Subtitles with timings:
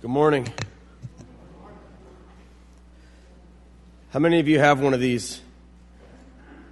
[0.00, 0.46] Good morning.
[4.10, 5.40] How many of you have one of these?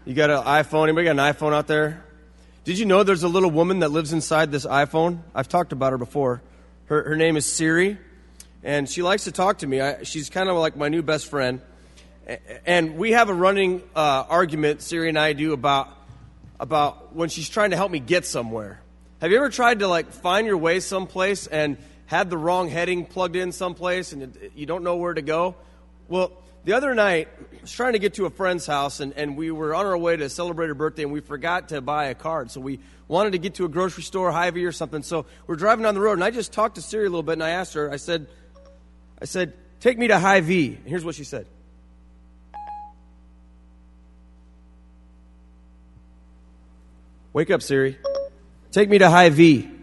[0.04, 0.84] You got an iPhone?
[0.84, 2.04] Anybody got an iPhone out there?
[2.62, 5.22] Did you know there's a little woman that lives inside this iPhone?
[5.34, 6.40] I've talked about her before.
[6.84, 7.98] Her, her name is Siri,
[8.62, 9.80] and she likes to talk to me.
[9.80, 11.60] I, she's kind of like my new best friend.
[12.64, 15.88] And we have a running uh, argument, Siri and I do, about,
[16.60, 18.80] about when she's trying to help me get somewhere.
[19.20, 23.04] Have you ever tried to like find your way someplace and had the wrong heading
[23.04, 25.56] plugged in someplace and you don't know where to go?
[26.08, 26.32] Well,
[26.64, 29.52] the other night, I was trying to get to a friend's house, and, and we
[29.52, 32.50] were on our way to celebrate her birthday, and we forgot to buy a card.
[32.50, 35.04] So we wanted to get to a grocery store, Hy-Vee or something.
[35.04, 37.34] So we're driving down the road, and I just talked to Siri a little bit,
[37.34, 38.26] and I asked her, I said,
[39.22, 40.74] I said, take me to Hy-Vee.
[40.74, 41.46] And here's what she said.
[47.32, 47.96] Wake up, Siri.
[48.72, 49.75] Take me to Hy-Vee.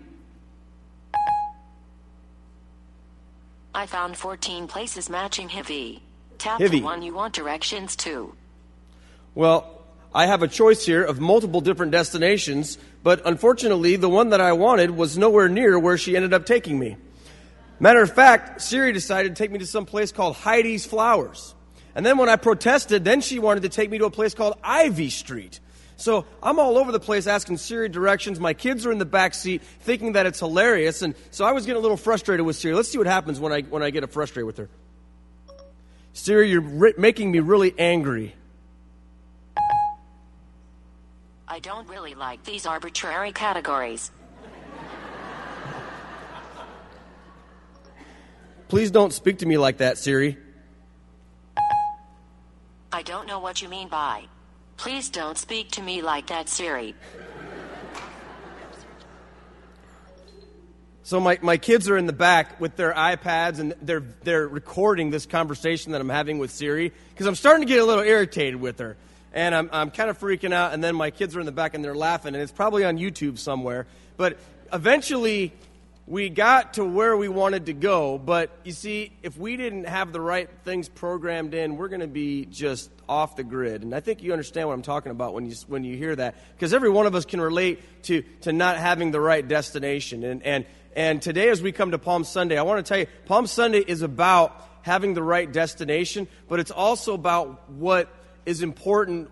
[3.83, 6.01] I found 14 places matching Hy-Vee.
[6.37, 6.79] Tap Hy-Vee.
[6.79, 8.33] the one you want directions to.
[9.35, 9.81] Well,
[10.15, 14.53] I have a choice here of multiple different destinations, but unfortunately, the one that I
[14.53, 16.95] wanted was nowhere near where she ended up taking me.
[17.77, 21.53] Matter of fact, Siri decided to take me to some place called Heidi's Flowers.
[21.93, 24.57] And then when I protested, then she wanted to take me to a place called
[24.63, 25.59] Ivy Street.
[26.03, 28.37] So I'm all over the place asking Siri directions.
[28.37, 31.01] My kids are in the back seat thinking that it's hilarious.
[31.01, 32.75] And so I was getting a little frustrated with Siri.
[32.75, 34.67] Let's see what happens when I, when I get frustrated with her.
[36.11, 38.35] Siri, you're ri- making me really angry.
[41.47, 44.11] I don't really like these arbitrary categories.
[48.67, 50.37] Please don't speak to me like that, Siri.
[52.91, 54.25] I don't know what you mean by.
[54.83, 56.93] Please don't speak to me like that, Siri.
[61.03, 65.09] So my, my kids are in the back with their iPads and they're, they're recording
[65.09, 68.57] this conversation that I'm having with Siri because I'm starting to get a little irritated
[68.57, 68.97] with her.
[69.31, 70.73] And I'm, I'm kind of freaking out.
[70.73, 72.33] And then my kids are in the back and they're laughing.
[72.33, 73.87] And it's probably on YouTube somewhere.
[74.17, 74.37] But
[74.73, 75.53] eventually
[76.05, 78.17] we got to where we wanted to go.
[78.17, 82.07] But you see, if we didn't have the right things programmed in, we're going to
[82.07, 83.83] be just off the grid.
[83.83, 86.35] And I think you understand what I'm talking about when you, when you hear that.
[86.55, 90.23] Because every one of us can relate to, to not having the right destination.
[90.23, 90.65] And, and,
[90.95, 93.79] and today, as we come to Palm Sunday, I want to tell you Palm Sunday
[93.79, 98.13] is about having the right destination, but it's also about what
[98.45, 99.29] is important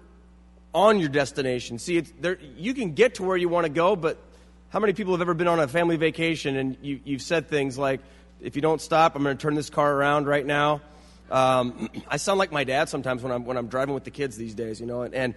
[0.74, 1.78] on your destination.
[1.78, 4.18] See, it's, there, you can get to where you want to go, but
[4.72, 7.78] how many people have ever been on a family vacation and you, you've said things
[7.78, 8.00] like,
[8.40, 10.80] if you don't stop, I'm going to turn this car around right now?
[11.30, 14.38] Um, I sound like my dad sometimes when I'm, when I'm driving with the kids
[14.38, 15.36] these days, you know, and, and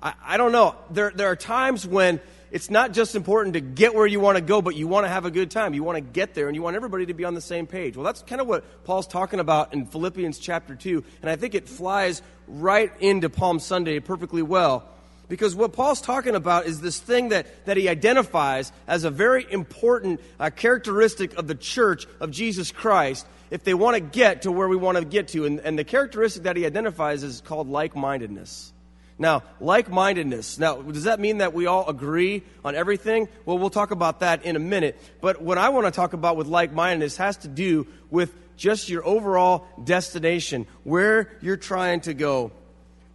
[0.00, 0.76] I, I don't know.
[0.90, 2.20] There, there are times when
[2.52, 5.08] it's not just important to get where you want to go, but you want to
[5.08, 5.74] have a good time.
[5.74, 7.96] You want to get there, and you want everybody to be on the same page.
[7.96, 11.56] Well, that's kind of what Paul's talking about in Philippians chapter 2, and I think
[11.56, 14.88] it flies right into Palm Sunday perfectly well.
[15.28, 19.46] Because what Paul's talking about is this thing that, that he identifies as a very
[19.50, 24.52] important uh, characteristic of the church of Jesus Christ if they want to get to
[24.52, 25.44] where we want to get to.
[25.44, 28.72] And, and the characteristic that he identifies is called like mindedness.
[29.18, 30.58] Now, like mindedness.
[30.58, 33.28] Now, does that mean that we all agree on everything?
[33.46, 35.00] Well, we'll talk about that in a minute.
[35.20, 38.88] But what I want to talk about with like mindedness has to do with just
[38.88, 42.52] your overall destination, where you're trying to go.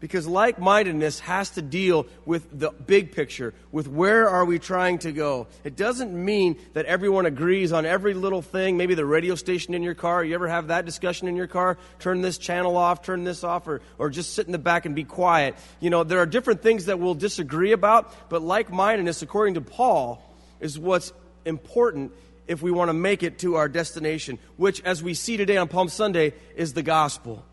[0.01, 4.97] Because like mindedness has to deal with the big picture, with where are we trying
[5.00, 5.45] to go.
[5.63, 9.84] It doesn't mean that everyone agrees on every little thing, maybe the radio station in
[9.84, 10.23] your car.
[10.25, 11.78] You ever have that discussion in your car?
[12.00, 14.95] Turn this channel off, turn this off, or, or just sit in the back and
[14.95, 15.56] be quiet.
[15.79, 19.62] You know, there are different things that we'll disagree about, but like mindedness, according to
[19.62, 20.19] Paul,
[20.59, 21.13] is what's
[21.45, 22.12] important
[22.47, 25.68] if we want to make it to our destination, which, as we see today on
[25.68, 27.45] Palm Sunday, is the gospel.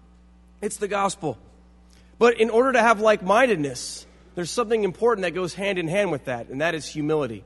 [0.63, 1.37] It's the gospel.
[2.19, 6.11] But in order to have like mindedness, there's something important that goes hand in hand
[6.11, 7.45] with that, and that is humility.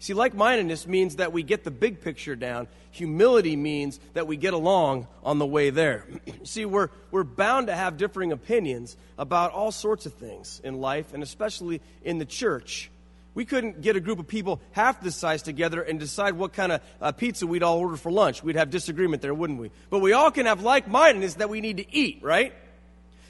[0.00, 2.68] See, like mindedness means that we get the big picture down.
[2.92, 6.06] Humility means that we get along on the way there.
[6.44, 11.12] See, we're, we're bound to have differing opinions about all sorts of things in life,
[11.14, 12.90] and especially in the church.
[13.34, 16.72] We couldn't get a group of people half this size together and decide what kind
[16.72, 18.42] of uh, pizza we'd all order for lunch.
[18.42, 19.70] We'd have disagreement there, wouldn't we?
[19.90, 22.52] But we all can have like mindedness that we need to eat, right?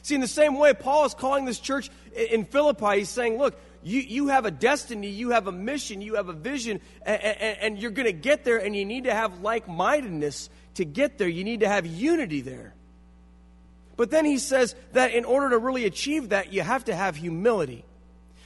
[0.09, 3.61] See, in the same way, Paul is calling this church in Philippi, he's saying, look,
[3.83, 7.59] you, you have a destiny, you have a mission, you have a vision, and, and,
[7.61, 11.19] and you're going to get there, and you need to have like mindedness to get
[11.19, 11.29] there.
[11.29, 12.73] You need to have unity there.
[13.99, 17.15] But then he says that in order to really achieve that, you have to have
[17.15, 17.85] humility.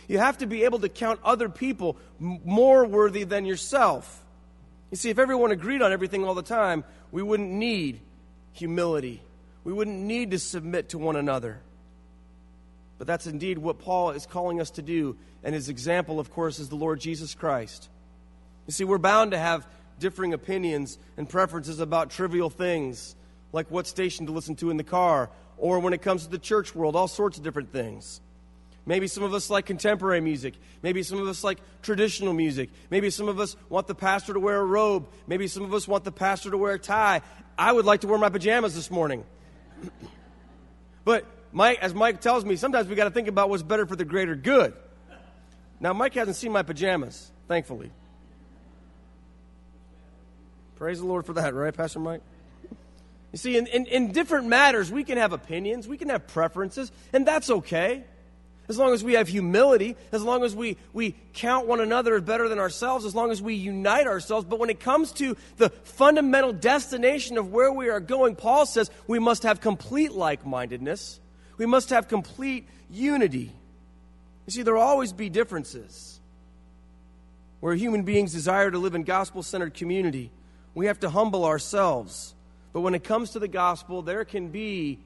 [0.08, 4.24] You have to be able to count other people more worthy than yourself.
[4.90, 6.82] You see, if everyone agreed on everything all the time,
[7.12, 8.00] we wouldn't need
[8.52, 9.22] humility.
[9.64, 11.60] We wouldn't need to submit to one another.
[12.98, 15.16] But that's indeed what Paul is calling us to do.
[15.42, 17.88] And his example, of course, is the Lord Jesus Christ.
[18.66, 19.66] You see, we're bound to have
[19.98, 23.16] differing opinions and preferences about trivial things,
[23.52, 26.38] like what station to listen to in the car, or when it comes to the
[26.38, 28.20] church world, all sorts of different things.
[28.84, 30.54] Maybe some of us like contemporary music.
[30.82, 32.70] Maybe some of us like traditional music.
[32.90, 35.06] Maybe some of us want the pastor to wear a robe.
[35.28, 37.20] Maybe some of us want the pastor to wear a tie.
[37.56, 39.24] I would like to wear my pajamas this morning.
[41.04, 43.96] but Mike, as Mike tells me, sometimes we got to think about what's better for
[43.96, 44.74] the greater good.
[45.80, 47.90] Now, Mike hasn't seen my pajamas, thankfully.
[50.76, 52.22] Praise the Lord for that, right, Pastor Mike?
[53.32, 56.92] You see, in, in, in different matters, we can have opinions, we can have preferences,
[57.12, 58.04] and that's okay.
[58.68, 62.22] As long as we have humility, as long as we, we count one another as
[62.22, 64.46] better than ourselves, as long as we unite ourselves.
[64.46, 68.90] But when it comes to the fundamental destination of where we are going, Paul says
[69.06, 71.20] we must have complete like mindedness.
[71.58, 73.52] We must have complete unity.
[74.46, 76.20] You see, there will always be differences.
[77.60, 80.30] Where human beings desire to live in gospel centered community,
[80.74, 82.34] we have to humble ourselves.
[82.72, 84.98] But when it comes to the gospel, there can be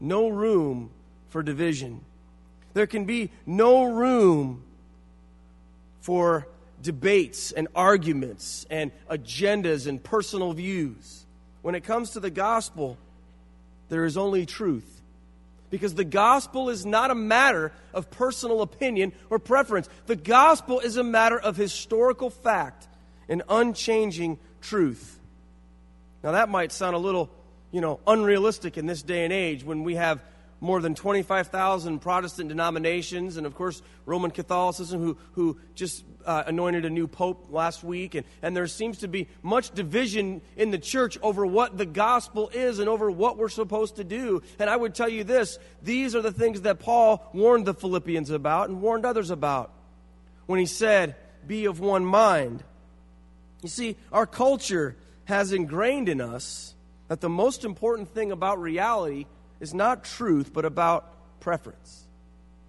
[0.00, 0.90] no room
[1.28, 2.00] for division.
[2.74, 4.62] There can be no room
[6.00, 6.46] for
[6.82, 11.24] debates and arguments and agendas and personal views.
[11.62, 12.98] When it comes to the gospel,
[13.88, 15.00] there is only truth.
[15.70, 19.88] Because the gospel is not a matter of personal opinion or preference.
[20.06, 22.86] The gospel is a matter of historical fact
[23.28, 25.18] and unchanging truth.
[26.22, 27.30] Now, that might sound a little,
[27.72, 30.20] you know, unrealistic in this day and age when we have
[30.64, 36.84] more than 25,000 Protestant denominations, and of course, Roman Catholicism, who, who just uh, anointed
[36.84, 38.14] a new pope last week.
[38.14, 42.50] And, and there seems to be much division in the church over what the gospel
[42.52, 44.42] is and over what we're supposed to do.
[44.58, 48.30] And I would tell you this these are the things that Paul warned the Philippians
[48.30, 49.70] about and warned others about
[50.46, 51.14] when he said,
[51.46, 52.64] Be of one mind.
[53.62, 54.96] You see, our culture
[55.26, 56.74] has ingrained in us
[57.08, 59.26] that the most important thing about reality
[59.60, 62.04] is not truth, but about preference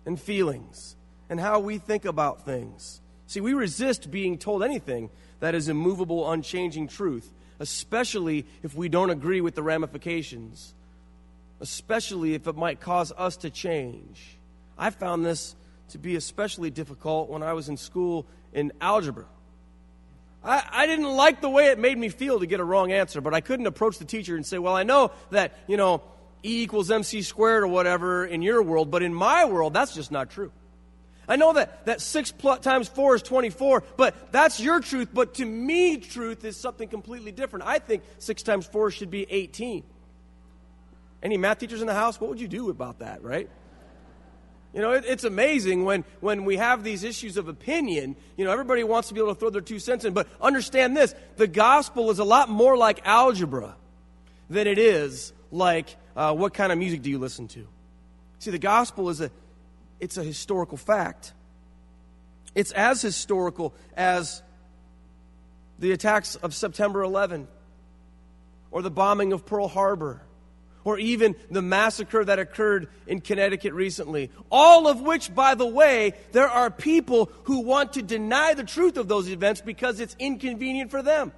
[0.05, 0.95] and feelings
[1.29, 3.01] and how we think about things.
[3.27, 5.09] See, we resist being told anything
[5.39, 10.73] that is immovable, unchanging truth, especially if we don't agree with the ramifications,
[11.59, 14.37] especially if it might cause us to change.
[14.77, 15.55] I found this
[15.89, 19.25] to be especially difficult when I was in school in algebra.
[20.43, 23.19] I, I, didn't like the way it made me feel to get a wrong answer,
[23.19, 26.03] but I couldn't approach the teacher and say, Well, I know that, you know,
[26.45, 30.11] E equals MC squared or whatever in your world, but in my world, that's just
[30.11, 30.51] not true.
[31.27, 35.09] I know that, that 6 plus, times 4 is 24, but that's your truth.
[35.11, 37.65] But to me, truth is something completely different.
[37.65, 39.83] I think 6 times 4 should be 18.
[41.23, 42.21] Any math teachers in the house?
[42.21, 43.49] What would you do about that, right?
[44.75, 48.15] You know, it, it's amazing when, when we have these issues of opinion.
[48.37, 50.13] You know, everybody wants to be able to throw their two cents in.
[50.13, 53.75] But understand this the gospel is a lot more like algebra
[54.49, 57.67] than it is like uh, what kind of music do you listen to?
[58.39, 59.31] See, the gospel is a,
[59.99, 61.33] it's a historical fact.
[62.53, 64.41] It's as historical as
[65.79, 67.47] the attacks of September 11
[68.71, 70.21] or the bombing of Pearl Harbor
[70.85, 74.29] or even the massacre that occurred in Connecticut recently.
[74.51, 78.95] All of which, by the way, there are people who want to deny the truth
[78.97, 81.33] of those events because it's inconvenient for them.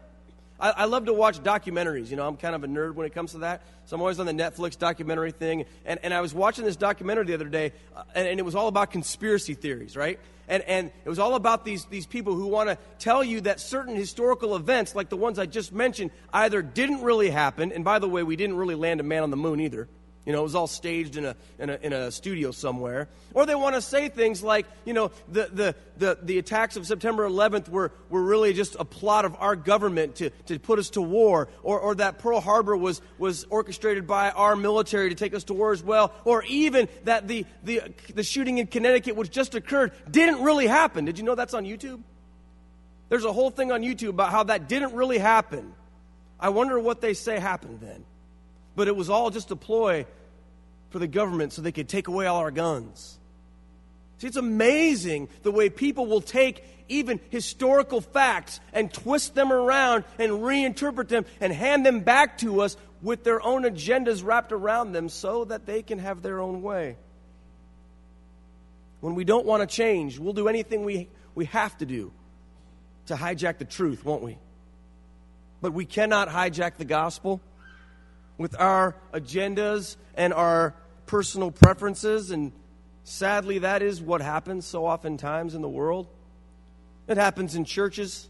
[0.59, 2.09] I, I, love to watch documentaries.
[2.09, 3.61] You know, I'm kind of a nerd when it comes to that.
[3.85, 5.65] So I'm always on the Netflix documentary thing.
[5.85, 8.55] And, and I was watching this documentary the other day, uh, and, and, it was
[8.55, 10.19] all about conspiracy theories, right?
[10.47, 13.59] And, and it was all about these, these people who want to tell you that
[13.59, 17.71] certain historical events, like the ones I just mentioned, either didn't really happen.
[17.71, 19.89] And by the way, we didn't really land a man on the moon either.
[20.27, 23.07] You know, it was all staged in a, in a, in a studio somewhere.
[23.33, 26.85] Or they want to say things like, you know, the, the, the, the attacks of
[26.85, 30.89] September 11th were, were really just a plot of our government to, to put us
[30.91, 31.47] to war.
[31.63, 35.53] Or, or that Pearl Harbor was, was orchestrated by our military to take us to
[35.53, 36.13] war as well.
[36.25, 41.05] Or even that the, the, the shooting in Connecticut, which just occurred, didn't really happen.
[41.05, 42.01] Did you know that's on YouTube?
[43.07, 45.73] There's a whole thing on YouTube about how that didn't really happen.
[46.37, 48.03] I wonder what they say happened then.
[48.77, 50.05] But it was all just a ploy
[50.91, 53.17] for the government so they could take away all our guns.
[54.19, 60.03] See, it's amazing the way people will take even historical facts and twist them around
[60.19, 64.91] and reinterpret them and hand them back to us with their own agendas wrapped around
[64.91, 66.97] them so that they can have their own way.
[69.01, 72.11] When we don't want to change, we'll do anything we, we have to do
[73.07, 74.37] to hijack the truth, won't we?
[75.61, 77.41] But we cannot hijack the gospel
[78.37, 80.73] with our agendas and our
[81.05, 82.31] personal preferences.
[82.31, 82.51] And
[83.03, 86.07] sadly, that is what happens so oftentimes in the world.
[87.07, 88.27] It happens in churches.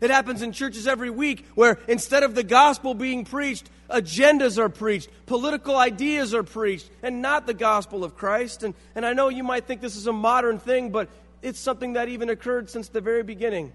[0.00, 4.68] It happens in churches every week where instead of the gospel being preached, agendas are
[4.68, 8.64] preached, political ideas are preached, and not the gospel of Christ.
[8.64, 11.08] And, and I know you might think this is a modern thing, but
[11.40, 13.72] it's something that even occurred since the very beginning.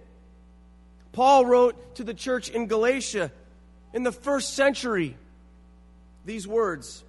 [1.14, 3.32] Paul wrote to the church in Galatia
[3.94, 5.16] in the first century
[6.28, 7.04] these words.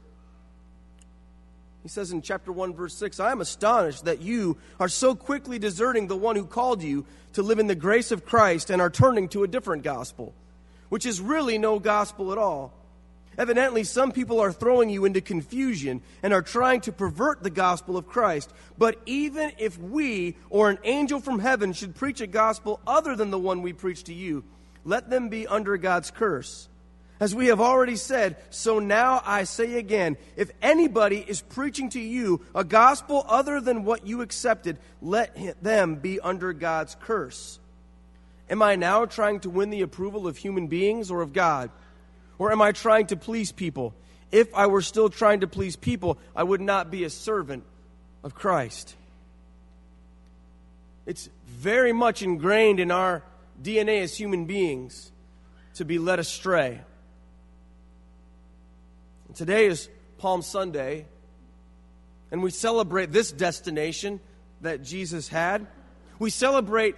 [1.82, 5.58] He says in chapter 1, verse 6 I am astonished that you are so quickly
[5.58, 8.90] deserting the one who called you to live in the grace of Christ and are
[8.90, 10.34] turning to a different gospel,
[10.88, 12.72] which is really no gospel at all.
[13.37, 17.96] Evidently, some people are throwing you into confusion and are trying to pervert the gospel
[17.96, 18.52] of Christ.
[18.76, 23.30] But even if we or an angel from heaven should preach a gospel other than
[23.30, 24.42] the one we preach to you,
[24.84, 26.68] let them be under God's curse.
[27.20, 32.00] As we have already said, so now I say again if anybody is preaching to
[32.00, 37.58] you a gospel other than what you accepted, let them be under God's curse.
[38.48, 41.70] Am I now trying to win the approval of human beings or of God?
[42.38, 43.94] Or am I trying to please people?
[44.30, 47.64] If I were still trying to please people, I would not be a servant
[48.22, 48.94] of Christ.
[51.04, 53.22] It's very much ingrained in our
[53.60, 55.10] DNA as human beings
[55.75, 56.80] to be led astray.
[59.35, 61.06] Today is Palm Sunday,
[62.30, 64.20] and we celebrate this destination
[64.62, 65.66] that Jesus had.
[66.18, 66.97] We celebrate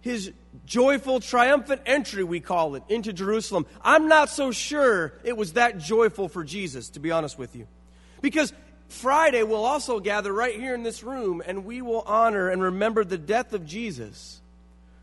[0.00, 0.32] his
[0.64, 3.66] joyful, triumphant entry, we call it, into Jerusalem.
[3.82, 7.66] I'm not so sure it was that joyful for Jesus, to be honest with you.
[8.22, 8.52] Because
[8.88, 13.04] Friday we'll also gather right here in this room and we will honor and remember
[13.04, 14.40] the death of Jesus,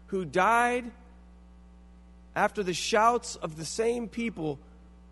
[0.08, 0.90] who died
[2.36, 4.58] after the shouts of the same people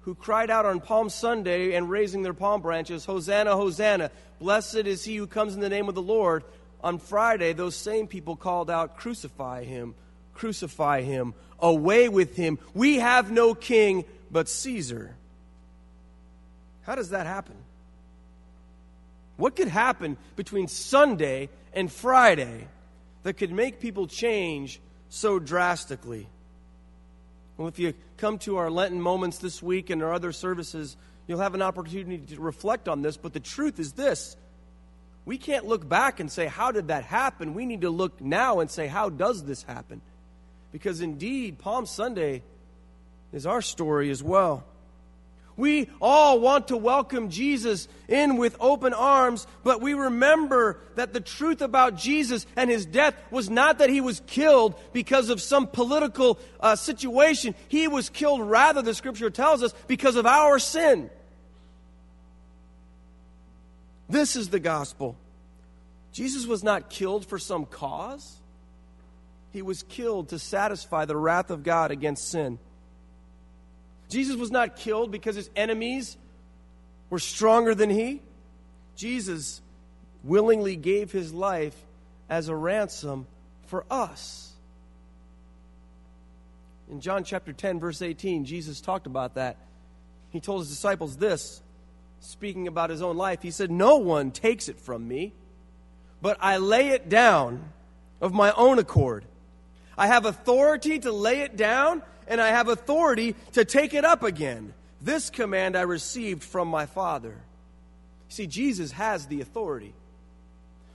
[0.01, 5.03] who cried out on Palm Sunday and raising their palm branches, Hosanna, Hosanna, blessed is
[5.03, 6.43] he who comes in the name of the Lord.
[6.83, 9.93] On Friday, those same people called out, Crucify him,
[10.33, 12.57] crucify him, away with him.
[12.73, 15.15] We have no king but Caesar.
[16.83, 17.55] How does that happen?
[19.37, 22.67] What could happen between Sunday and Friday
[23.23, 24.79] that could make people change
[25.09, 26.27] so drastically?
[27.61, 31.41] Well, if you come to our Lenten moments this week and our other services, you'll
[31.41, 33.17] have an opportunity to reflect on this.
[33.17, 34.35] But the truth is this
[35.25, 37.53] we can't look back and say, How did that happen?
[37.53, 40.01] We need to look now and say, How does this happen?
[40.71, 42.41] Because indeed, Palm Sunday
[43.31, 44.63] is our story as well.
[45.61, 51.19] We all want to welcome Jesus in with open arms, but we remember that the
[51.19, 55.67] truth about Jesus and his death was not that he was killed because of some
[55.67, 57.53] political uh, situation.
[57.67, 61.11] He was killed, rather, the scripture tells us, because of our sin.
[64.09, 65.15] This is the gospel.
[66.11, 68.39] Jesus was not killed for some cause,
[69.53, 72.57] he was killed to satisfy the wrath of God against sin.
[74.11, 76.17] Jesus was not killed because his enemies
[77.09, 78.21] were stronger than he.
[78.95, 79.61] Jesus
[80.23, 81.75] willingly gave his life
[82.29, 83.25] as a ransom
[83.67, 84.51] for us.
[86.89, 89.55] In John chapter 10, verse 18, Jesus talked about that.
[90.29, 91.61] He told his disciples this,
[92.19, 93.41] speaking about his own life.
[93.41, 95.31] He said, No one takes it from me,
[96.21, 97.63] but I lay it down
[98.19, 99.23] of my own accord.
[99.97, 104.23] I have authority to lay it down, and I have authority to take it up
[104.23, 104.73] again.
[105.01, 107.35] This command I received from my Father.
[108.29, 109.93] See, Jesus has the authority,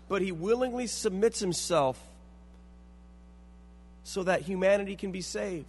[0.09, 2.01] but he willingly submits himself
[4.03, 5.67] so that humanity can be saved,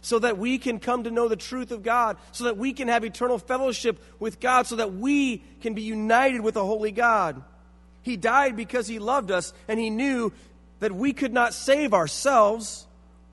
[0.00, 2.88] so that we can come to know the truth of God, so that we can
[2.88, 7.40] have eternal fellowship with God, so that we can be united with the Holy God.
[8.02, 10.32] He died because he loved us, and he knew
[10.80, 12.87] that we could not save ourselves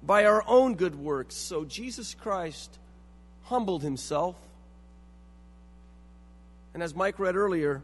[0.06, 1.36] by our own good works.
[1.36, 2.78] So Jesus Christ
[3.44, 4.36] humbled himself.
[6.74, 7.82] And as Mike read earlier,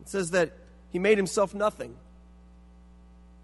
[0.00, 0.52] it says that
[0.92, 1.94] he made himself nothing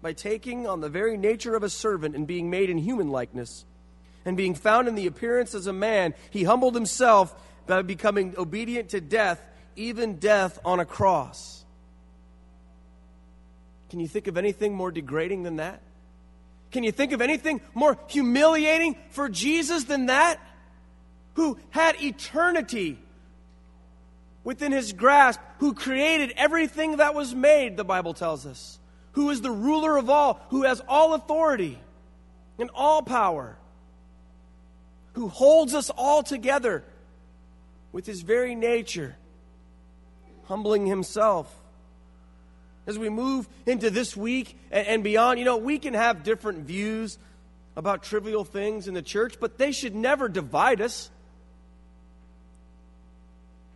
[0.01, 3.65] by taking on the very nature of a servant and being made in human likeness.
[4.25, 7.33] And being found in the appearance as a man, he humbled himself
[7.65, 9.41] by becoming obedient to death,
[9.75, 11.63] even death on a cross.
[13.89, 15.81] Can you think of anything more degrading than that?
[16.71, 20.39] Can you think of anything more humiliating for Jesus than that?
[21.35, 22.99] Who had eternity
[24.43, 28.79] within his grasp, who created everything that was made, the Bible tells us,
[29.13, 31.79] who is the ruler of all, who has all authority
[32.59, 33.57] and all power.
[35.17, 36.83] who holds us all together
[37.91, 39.15] with his very nature,
[40.43, 41.51] humbling himself.
[42.87, 47.17] As we move into this week and beyond, you know, we can have different views
[47.75, 51.11] about trivial things in the church, but they should never divide us.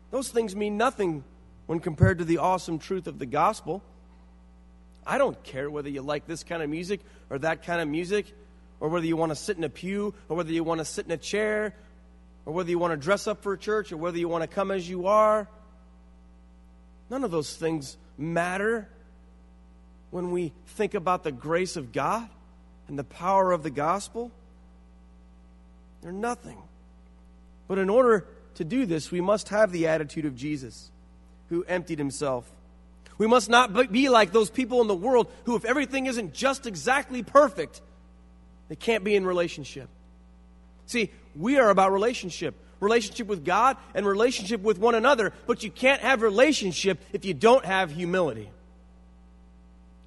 [0.09, 1.23] Those things mean nothing
[1.67, 3.83] when compared to the awesome truth of the gospel.
[5.05, 8.25] I don't care whether you like this kind of music or that kind of music,
[8.79, 11.05] or whether you want to sit in a pew, or whether you want to sit
[11.05, 11.75] in a chair,
[12.45, 14.71] or whether you want to dress up for church, or whether you want to come
[14.71, 15.47] as you are.
[17.09, 18.89] None of those things matter
[20.11, 22.29] when we think about the grace of God
[22.87, 24.31] and the power of the gospel.
[26.01, 26.57] They're nothing.
[27.67, 30.91] But in order to do this, we must have the attitude of Jesus,
[31.49, 32.49] who emptied himself.
[33.17, 36.67] We must not be like those people in the world who, if everything isn't just
[36.67, 37.81] exactly perfect,
[38.67, 39.89] they can't be in relationship.
[40.87, 45.71] See, we are about relationship relationship with God and relationship with one another, but you
[45.71, 48.49] can't have relationship if you don't have humility.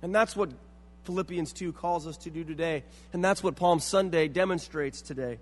[0.05, 0.51] And that's what
[1.05, 2.85] Philippians 2 calls us to do today.
[3.15, 5.39] And that's what Palm Sunday demonstrates today.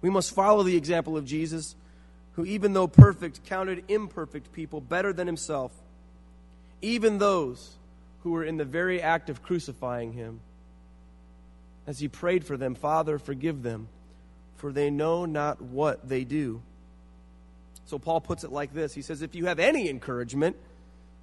[0.00, 1.76] We must follow the example of Jesus,
[2.32, 5.70] who, even though perfect, counted imperfect people better than himself,
[6.80, 7.76] even those
[8.22, 10.40] who were in the very act of crucifying him.
[11.86, 13.88] As he prayed for them, Father, forgive them,
[14.56, 16.62] for they know not what they do.
[17.84, 20.56] So Paul puts it like this He says, If you have any encouragement,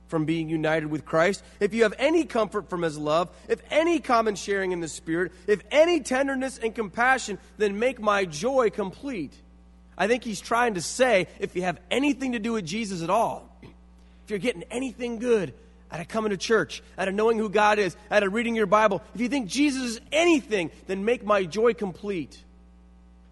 [0.07, 3.99] from being united with Christ, if you have any comfort from His love, if any
[3.99, 9.33] common sharing in the Spirit, if any tenderness and compassion, then make my joy complete.
[9.97, 13.09] I think he's trying to say if you have anything to do with Jesus at
[13.09, 15.53] all, if you're getting anything good
[15.91, 18.65] out of coming to church, out of knowing who God is, out of reading your
[18.67, 22.43] Bible, if you think Jesus is anything, then make my joy complete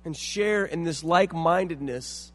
[0.06, 2.32] and share in this like mindedness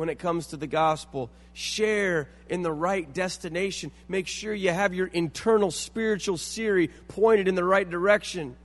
[0.00, 1.28] when it comes to the gospel.
[1.52, 3.92] Share in the right destination.
[4.08, 8.56] Make sure you have your internal spiritual Siri pointed in the right direction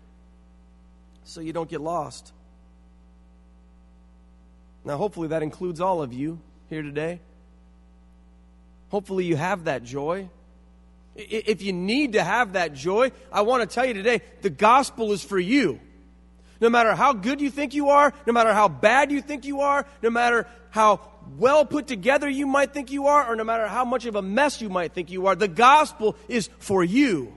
[1.26, 2.32] so you don't get lost.
[4.86, 7.20] Now, hopefully, that includes all of you here today.
[8.88, 10.30] Hopefully, you have that joy.
[11.18, 15.12] If you need to have that joy, I want to tell you today the gospel
[15.12, 15.82] is for you.
[16.62, 19.60] No matter how good you think you are, no matter how bad you think you
[19.60, 21.00] are, no matter how
[21.38, 24.22] well put together you might think you are, or no matter how much of a
[24.22, 27.34] mess you might think you are, the gospel is for you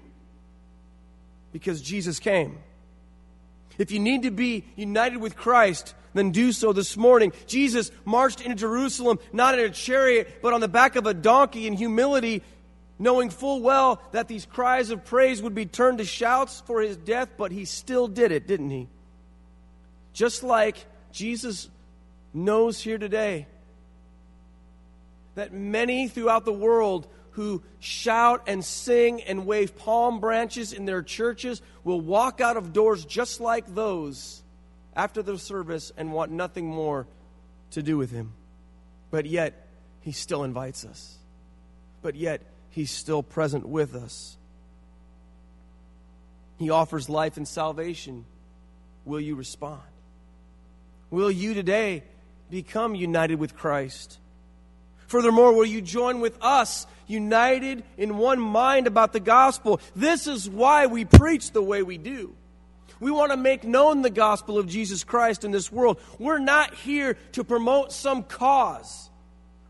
[1.52, 2.58] because Jesus came.
[3.78, 7.32] If you need to be united with Christ, then do so this morning.
[7.46, 11.66] Jesus marched into Jerusalem not in a chariot, but on the back of a donkey
[11.66, 12.42] in humility,
[12.98, 16.96] knowing full well that these cries of praise would be turned to shouts for his
[16.96, 18.88] death, but he still did it, didn't he?
[20.12, 20.76] Just like
[21.12, 21.68] Jesus
[22.34, 23.46] knows here today
[25.38, 31.02] that many throughout the world who shout and sing and wave palm branches in their
[31.02, 34.42] churches will walk out of doors just like those
[34.96, 37.06] after the service and want nothing more
[37.70, 38.32] to do with him.
[39.12, 39.68] But yet,
[40.00, 41.16] he still invites us.
[42.02, 44.36] But yet, he's still present with us.
[46.58, 48.24] He offers life and salvation.
[49.04, 49.82] Will you respond?
[51.10, 52.02] Will you today
[52.50, 54.18] become united with Christ?
[55.08, 59.80] Furthermore, will you join with us, united in one mind about the gospel?
[59.96, 62.34] This is why we preach the way we do.
[63.00, 66.00] We want to make known the gospel of Jesus Christ in this world.
[66.18, 69.08] We're not here to promote some cause.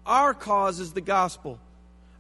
[0.05, 1.61] Our cause is the gospel.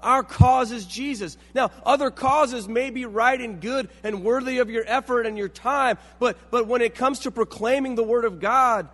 [0.00, 1.36] Our cause is Jesus.
[1.54, 5.48] Now, other causes may be right and good and worthy of your effort and your
[5.48, 8.88] time, but, but when it comes to proclaiming the Word of God,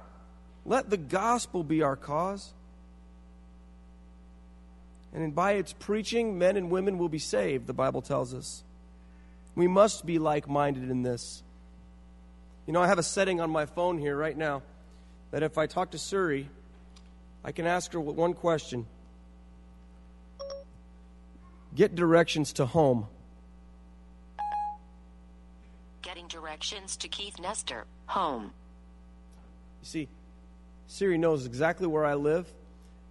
[0.64, 2.54] let the gospel be our cause.
[5.14, 8.64] And by its preaching, men and women will be saved, the Bible tells us.
[9.54, 11.44] We must be like minded in this.
[12.66, 14.62] You know, I have a setting on my phone here right now
[15.30, 16.48] that if I talk to Siri,
[17.44, 18.86] I can ask her one question
[21.74, 23.06] Get directions to home.
[26.02, 28.52] Getting directions to Keith Nestor, home.
[29.82, 30.08] You see,
[30.86, 32.52] Siri knows exactly where I live,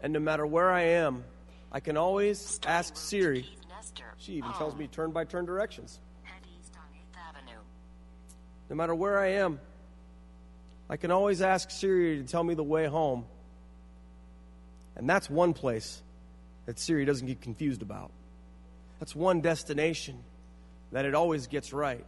[0.01, 1.25] and no matter where I am,
[1.73, 3.47] I can always ask Siri.
[4.17, 5.99] She even tells me turn by turn directions.
[8.69, 9.59] No matter where I am,
[10.89, 13.25] I can always ask Siri to tell me the way home.
[14.95, 16.01] And that's one place
[16.65, 18.11] that Siri doesn't get confused about.
[18.99, 20.23] That's one destination
[20.91, 22.05] that it always gets right.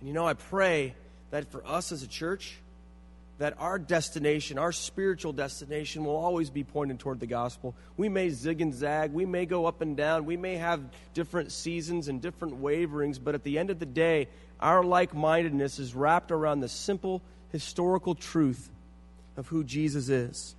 [0.00, 0.94] And you know, I pray
[1.30, 2.58] that for us as a church,
[3.42, 7.74] that our destination, our spiritual destination, will always be pointed toward the gospel.
[7.96, 10.80] We may zig and zag, we may go up and down, we may have
[11.12, 14.28] different seasons and different waverings, but at the end of the day,
[14.60, 18.70] our like mindedness is wrapped around the simple historical truth
[19.36, 20.54] of who Jesus is.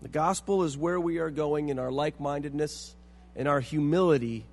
[0.00, 2.94] The gospel is where we are going, and our like mindedness
[3.36, 4.46] and our humility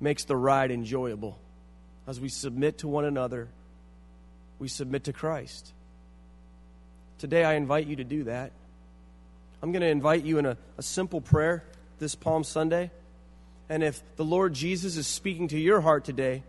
[0.00, 1.38] makes the ride enjoyable
[2.04, 3.46] as we submit to one another
[4.58, 5.72] we submit to Christ.
[7.18, 8.52] Today, I invite you to do that.
[9.62, 11.64] I'm going to invite you in a, a simple prayer
[11.98, 12.90] this Palm Sunday.
[13.68, 16.42] And if the Lord Jesus is speaking to your heart today,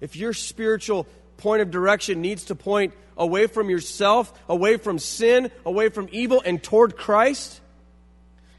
[0.00, 1.06] if your spiritual
[1.36, 6.42] point of direction needs to point away from yourself, away from sin, away from evil,
[6.44, 7.60] and toward Christ,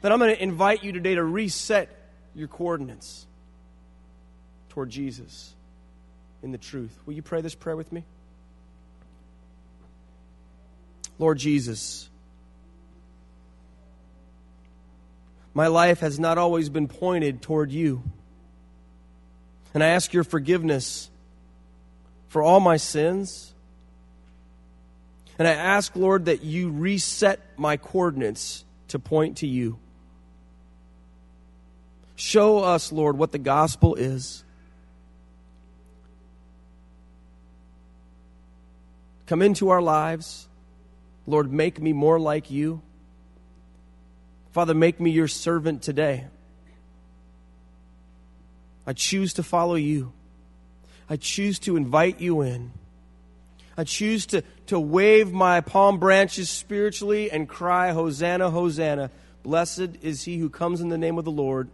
[0.02, 1.88] then I'm going to invite you today to reset
[2.34, 3.26] your coordinates
[4.68, 5.54] toward Jesus
[6.42, 6.96] in the truth.
[7.06, 8.04] Will you pray this prayer with me?
[11.18, 12.08] Lord Jesus,
[15.54, 18.02] my life has not always been pointed toward you.
[19.72, 21.10] And I ask your forgiveness
[22.28, 23.54] for all my sins.
[25.38, 29.78] And I ask, Lord, that you reset my coordinates to point to you.
[32.16, 34.44] Show us, Lord, what the gospel is.
[39.26, 40.48] Come into our lives.
[41.26, 42.82] Lord, make me more like you.
[44.52, 46.26] Father, make me your servant today.
[48.86, 50.12] I choose to follow you.
[51.08, 52.72] I choose to invite you in.
[53.76, 59.10] I choose to, to wave my palm branches spiritually and cry, Hosanna, Hosanna.
[59.42, 61.68] Blessed is he who comes in the name of the Lord.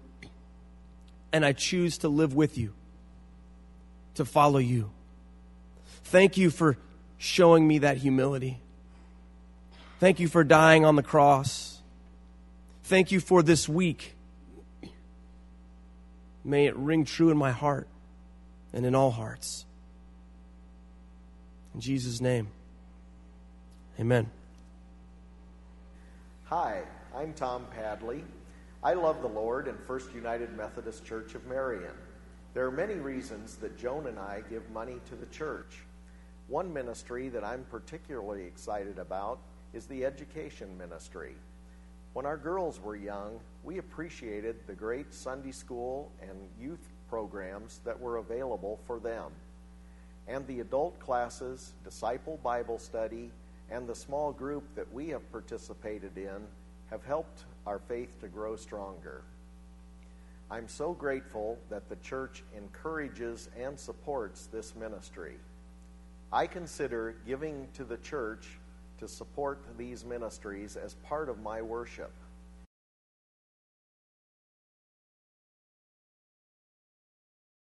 [1.33, 2.73] And I choose to live with you,
[4.15, 4.91] to follow you.
[6.05, 6.77] Thank you for
[7.19, 8.61] showing me that humility.
[10.01, 11.79] Thank you for dying on the cross.
[12.85, 14.15] Thank you for this week.
[16.43, 17.87] May it ring true in my heart
[18.73, 19.67] and in all hearts.
[21.75, 22.49] In Jesus' name,
[24.01, 24.31] amen.
[26.45, 26.81] Hi,
[27.15, 28.25] I'm Tom Padley.
[28.83, 31.93] I love the Lord and First United Methodist Church of Marion.
[32.55, 35.77] There are many reasons that Joan and I give money to the church.
[36.49, 39.41] One ministry that I'm particularly excited about
[39.73, 41.35] is the education ministry.
[42.13, 47.99] When our girls were young, we appreciated the great Sunday school and youth programs that
[47.99, 49.31] were available for them.
[50.27, 53.31] And the adult classes, disciple Bible study,
[53.71, 56.47] and the small group that we have participated in
[56.91, 59.23] have helped our faith to grow stronger.
[60.51, 65.37] I'm so grateful that the church encourages and supports this ministry.
[66.33, 68.49] I consider giving to the church
[69.01, 72.13] to support these ministries as part of my worship.